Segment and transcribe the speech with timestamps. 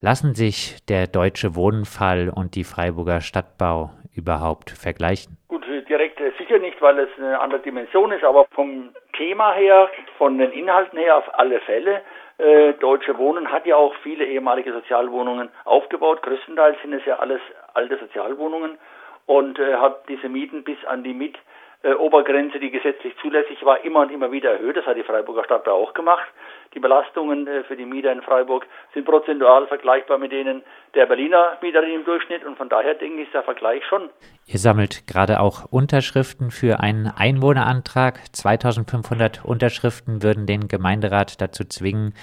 [0.00, 5.36] Lassen sich der deutsche Wohnfall und die Freiburger Stadtbau überhaupt vergleichen?
[5.48, 9.88] Gut, direkt äh, sicher nicht, weil es eine andere Dimension ist, aber vom Thema her,
[10.16, 12.02] von den Inhalten her auf alle Fälle.
[12.38, 16.22] Äh, Deutsche Wohnen hat ja auch viele ehemalige Sozialwohnungen aufgebaut.
[16.22, 17.40] Größtenteils sind es ja alles
[17.74, 18.78] alte Sozialwohnungen
[19.26, 21.36] und äh, hat diese Mieten bis an die Miet
[21.82, 24.76] äh, Obergrenze, die gesetzlich zulässig war, immer und immer wieder erhöht.
[24.76, 26.26] Das hat die Freiburger Stadt auch gemacht.
[26.74, 30.62] Die Belastungen äh, für die Mieter in Freiburg sind prozentual vergleichbar mit denen
[30.94, 34.10] der Berliner Mieterin im Durchschnitt und von daher denke ich, ist der Vergleich schon.
[34.46, 38.18] Ihr sammelt gerade auch Unterschriften für einen Einwohnerantrag.
[38.32, 42.14] 2500 Unterschriften würden den Gemeinderat dazu zwingen,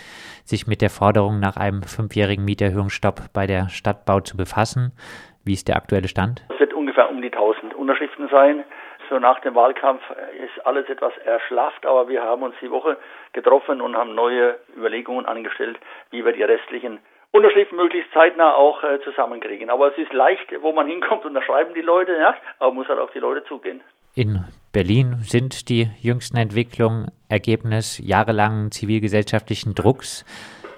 [0.43, 4.91] sich mit der Forderung nach einem fünfjährigen Mieterhöhungsstopp bei der Stadtbau zu befassen.
[5.45, 6.43] Wie ist der aktuelle Stand?
[6.53, 8.65] Es wird ungefähr um die 1000 Unterschriften sein.
[9.09, 10.01] So nach dem Wahlkampf
[10.43, 12.97] ist alles etwas erschlafft, aber wir haben uns die Woche
[13.33, 15.77] getroffen und haben neue Überlegungen angestellt,
[16.11, 16.99] wie wir die restlichen
[17.31, 19.69] Unterschriften möglichst zeitnah auch äh, zusammenkriegen.
[19.69, 22.87] Aber es ist leicht, wo man hinkommt und da schreiben die Leute, ja, aber muss
[22.87, 23.81] halt auf die Leute zugehen.
[24.13, 30.23] In Berlin sind die jüngsten Entwicklungen Ergebnis jahrelangen zivilgesellschaftlichen Drucks.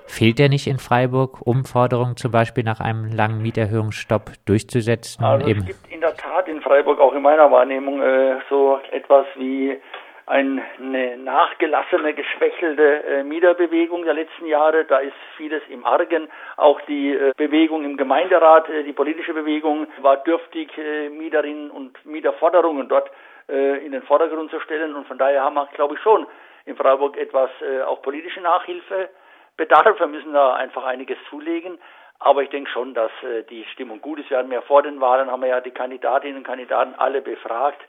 [0.07, 5.23] Fehlt der nicht in Freiburg, um Forderungen zum Beispiel nach einem langen Mieterhöhungsstopp durchzusetzen?
[5.23, 5.86] Also es gibt
[6.17, 9.79] Tat in Freiburg auch in meiner Wahrnehmung äh, so etwas wie
[10.27, 14.83] eine nachgelassene, geschwächelte äh, Mieterbewegung der letzten Jahre.
[14.83, 16.27] Da ist vieles im Argen.
[16.57, 22.05] Auch die äh, Bewegung im Gemeinderat, äh, die politische Bewegung war dürftig, äh, Mieterinnen und
[22.05, 23.09] Mieterforderungen dort
[23.47, 24.95] äh, in den Vordergrund zu stellen.
[24.95, 26.27] Und von daher haben wir, glaube ich, schon
[26.65, 29.07] in Freiburg etwas äh, auch politische Nachhilfe
[29.55, 29.97] bedarf.
[29.97, 31.79] Wir müssen da einfach einiges zulegen.
[32.19, 34.29] Aber ich denke schon, dass äh, die Stimmung gut ist.
[34.29, 37.81] Wir hatten ja vor den Wahlen, haben wir ja die Kandidatinnen und Kandidaten alle befragt.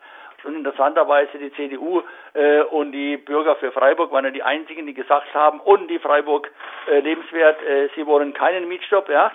[0.45, 2.03] Und interessanterweise die CDU
[2.35, 5.99] äh, und die Bürger für Freiburg waren ja die einzigen, die gesagt haben, und die
[5.99, 6.51] Freiburg
[6.89, 9.33] äh, lebenswert, äh, sie wollen keinen Mietstopp, ja.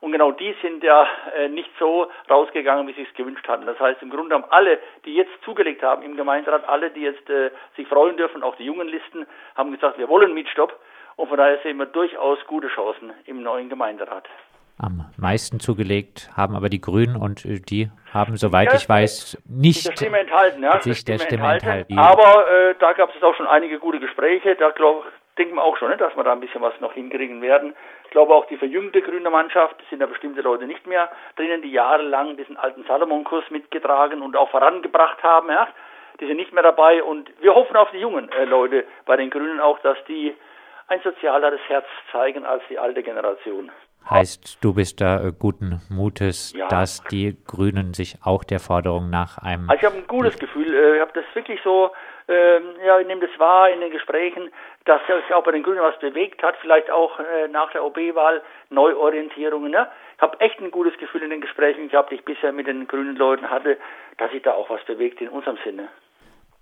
[0.00, 1.06] Und genau die sind ja
[1.36, 3.66] äh, nicht so rausgegangen, wie sie es gewünscht hatten.
[3.66, 7.30] Das heißt, im Grunde haben alle, die jetzt zugelegt haben im Gemeinderat, alle, die jetzt
[7.30, 10.76] äh, sich freuen dürfen, auch die jungen Listen, haben gesagt, wir wollen Mietstopp.
[11.16, 14.28] Und von daher sehen wir durchaus gute Chancen im neuen Gemeinderat.
[14.78, 19.38] Am meisten zugelegt haben aber die Grünen und äh, die haben, soweit ja, ich weiß,
[19.46, 21.98] nicht der Stimme enthalten, ja, sich der Stimme enthalten.
[21.98, 24.56] Aber äh, da gab es auch schon einige gute Gespräche.
[24.56, 25.04] Da glaub,
[25.38, 27.74] denken wir auch schon, ne, dass wir da ein bisschen was noch hinkriegen werden.
[28.04, 31.70] Ich glaube auch die verjüngte grüne Mannschaft sind da bestimmte Leute nicht mehr drinnen, die
[31.70, 35.48] jahrelang diesen alten Salomon-Kurs mitgetragen und auch vorangebracht haben.
[35.48, 35.68] Ja.
[36.20, 39.30] Die sind nicht mehr dabei und wir hoffen auf die jungen äh, Leute bei den
[39.30, 40.34] Grünen auch, dass die
[40.92, 43.70] ein sozialeres Herz zeigen als die alte Generation.
[44.08, 46.68] Heißt, du bist da äh, guten Mutes, ja.
[46.68, 49.70] dass die Grünen sich auch der Forderung nach einem.
[49.70, 50.74] Also ich habe ein gutes Gefühl.
[50.74, 51.92] Äh, ich habe das wirklich so,
[52.28, 54.50] ähm, ja, ich nehme das wahr in den Gesprächen,
[54.84, 58.42] dass sich auch bei den Grünen was bewegt hat, vielleicht auch äh, nach der OB-Wahl
[58.70, 59.70] Neuorientierungen.
[59.70, 59.88] Ne?
[60.16, 62.88] Ich habe echt ein gutes Gefühl in den Gesprächen gehabt, die ich bisher mit den
[62.88, 63.78] grünen Leuten hatte,
[64.18, 65.88] dass sich da auch was bewegt in unserem Sinne.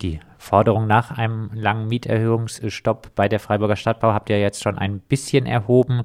[0.03, 5.01] Die Forderung nach einem langen Mieterhöhungsstopp bei der Freiburger Stadtbau habt ihr jetzt schon ein
[5.07, 6.05] bisschen erhoben.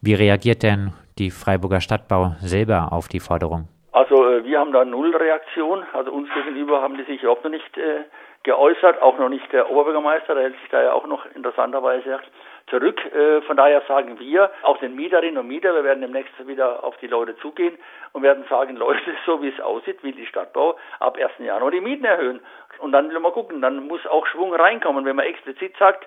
[0.00, 3.66] Wie reagiert denn die Freiburger Stadtbau selber auf die Forderung?
[3.90, 5.82] Also äh, wir haben da null Reaktion.
[5.92, 8.04] Also uns gegenüber haben die sich überhaupt noch nicht äh,
[8.44, 12.20] geäußert, auch noch nicht der Oberbürgermeister, der hält sich da ja auch noch interessanterweise
[12.68, 12.98] zurück.
[13.14, 16.96] Äh, von daher sagen wir, auch den Mieterinnen und Mieter, wir werden demnächst wieder auf
[16.98, 17.76] die Leute zugehen
[18.12, 21.32] und werden sagen, Leute, so wie es aussieht, will die Stadtbau ab 1.
[21.38, 22.40] Januar die Mieten erhöhen.
[22.82, 25.04] Und dann will man gucken, dann muss auch Schwung reinkommen.
[25.04, 26.06] Wenn man explizit sagt,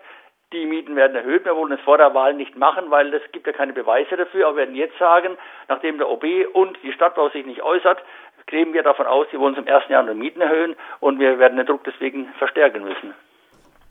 [0.52, 1.46] die Mieten werden erhöht.
[1.46, 4.48] Wir wollen es vor der Wahl nicht machen, weil es gibt ja keine Beweise dafür.
[4.48, 5.38] Aber wir werden jetzt sagen,
[5.70, 8.04] nachdem der OB und die Stadtbau sich nicht äußert,
[8.48, 11.58] gehen wir davon aus, sie wollen zum ersten Jahr die Mieten erhöhen und wir werden
[11.58, 13.16] den Druck deswegen verstärken müssen.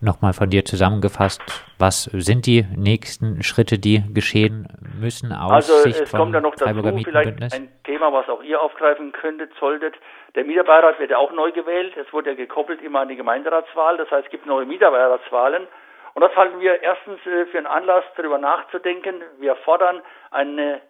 [0.05, 1.41] Nochmal von dir zusammengefasst,
[1.79, 4.69] was sind die nächsten Schritte, die geschehen
[5.01, 8.61] müssen aus also, Sicht es kommt ja noch dazu vielleicht ein Thema, was auch ihr
[8.61, 9.95] aufgreifen könntet, solltet.
[10.35, 11.97] Der Mieterbeirat wird ja auch neu gewählt.
[11.97, 13.97] Es wurde ja gekoppelt immer an die Gemeinderatswahl.
[13.97, 15.67] Das heißt, es gibt neue Mieterbeiratswahlen.
[16.13, 19.23] Und das halten wir erstens äh, für einen Anlass, darüber nachzudenken.
[19.39, 20.83] Wir fordern eine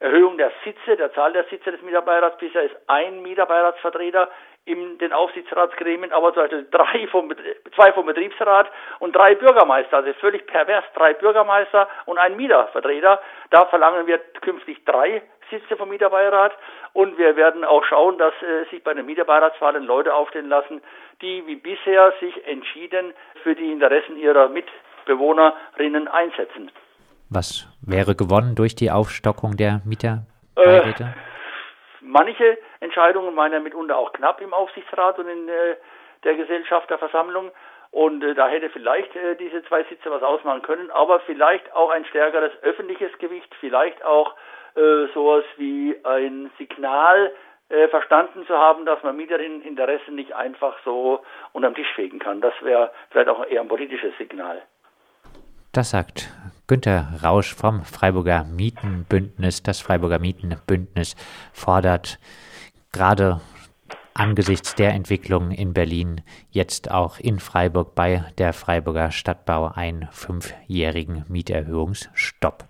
[0.00, 2.36] Erhöhung der Sitze, der Zahl der Sitze des Mieterbeirats.
[2.38, 4.28] Bisher ist ein Mieterbeiratsvertreter
[4.66, 7.32] in den Aufsichtsratsgremien, aber zum Beispiel drei vom,
[7.74, 8.68] zwei vom Betriebsrat
[8.98, 13.20] und drei Bürgermeister, also völlig pervers, drei Bürgermeister und ein Mietervertreter.
[13.50, 16.52] Da verlangen wir künftig drei Sitze vom Mieterbeirat
[16.92, 20.82] und wir werden auch schauen, dass äh, sich bei den Mieterbeiratswahlen Leute aufstellen lassen,
[21.22, 23.14] die wie bisher sich entschieden
[23.44, 26.72] für die Interessen ihrer Mitbewohnerinnen einsetzen.
[27.30, 31.04] Was wäre gewonnen durch die Aufstockung der Mieterbeiräte?
[31.04, 31.35] Äh,
[32.06, 35.76] manche Entscheidungen waren ja mitunter auch knapp im Aufsichtsrat und in äh,
[36.24, 37.50] der Gesellschafterversammlung.
[37.90, 41.90] Und äh, da hätte vielleicht äh, diese zwei Sitze was ausmachen können, aber vielleicht auch
[41.90, 44.34] ein stärkeres öffentliches Gewicht, vielleicht auch
[44.74, 47.32] äh, sowas wie ein Signal
[47.68, 51.22] äh, verstanden zu haben, dass man Mieterinnen-Interessen nicht einfach so
[51.52, 52.40] unterm Tisch fegen kann.
[52.40, 54.62] Das wäre vielleicht auch eher ein politisches Signal.
[55.72, 56.30] Das sagt
[56.68, 59.62] Günter Rausch vom Freiburger Mietenbündnis.
[59.62, 61.14] Das Freiburger Mietenbündnis
[61.52, 62.18] fordert
[62.90, 63.40] gerade
[64.14, 71.24] angesichts der Entwicklung in Berlin jetzt auch in Freiburg bei der Freiburger Stadtbau einen fünfjährigen
[71.28, 72.68] Mieterhöhungsstopp.